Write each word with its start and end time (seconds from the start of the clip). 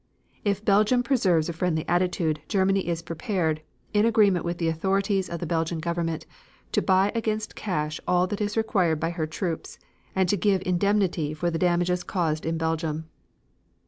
If 0.43 0.65
Belgium 0.65 1.03
preserves 1.03 1.47
a 1.47 1.53
friendly 1.53 1.87
attitude, 1.87 2.41
Germany 2.47 2.87
is 2.87 3.03
prepared, 3.03 3.61
in 3.93 4.03
agreement 4.03 4.43
with 4.45 4.57
the 4.57 4.67
authorities 4.67 5.29
of 5.29 5.39
the 5.39 5.45
Belgian 5.45 5.77
Government, 5.77 6.25
to 6.71 6.81
buy 6.81 7.11
against 7.13 7.53
cash 7.55 7.99
all 8.07 8.25
that 8.25 8.41
is 8.41 8.57
required 8.57 8.99
by 8.99 9.11
her 9.11 9.27
troops, 9.27 9.77
and 10.15 10.27
to 10.27 10.35
give 10.35 10.63
indemnity 10.65 11.35
for 11.35 11.51
the 11.51 11.59
damages 11.59 12.03
caused 12.03 12.47
in 12.47 12.57
Belgium. 12.57 13.09